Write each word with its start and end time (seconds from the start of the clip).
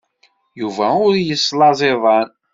Yuba 0.59 0.87
ur 1.07 1.13
yeslaẓ 1.27 1.79
iḍan. 1.91 2.29